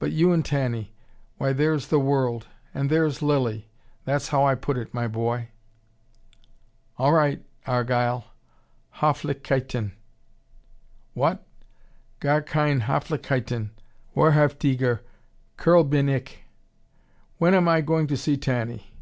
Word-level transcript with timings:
But 0.00 0.10
you 0.10 0.32
and 0.32 0.44
Tanny; 0.44 0.90
why, 1.38 1.52
there's 1.52 1.86
the 1.86 2.00
world, 2.00 2.48
and 2.74 2.90
there's 2.90 3.22
Lilly: 3.22 3.68
that's 4.04 4.30
how 4.30 4.44
I 4.44 4.56
put 4.56 4.76
it, 4.76 4.92
my 4.92 5.06
boy." 5.06 5.50
"All 6.98 7.12
right, 7.12 7.40
Argyle. 7.68 8.24
Hoflichkeiten." 8.96 9.92
"What? 11.14 11.46
Gar 12.18 12.42
keine 12.42 12.80
Hoflichkeiten. 12.80 13.70
Wahrhaftiger 14.16 15.02
Kerl 15.56 15.84
bin 15.84 16.08
ich. 16.08 16.38
When 17.38 17.54
am 17.54 17.68
I 17.68 17.80
going 17.80 18.08
to 18.08 18.16
see 18.16 18.36
Tanny? 18.36 18.92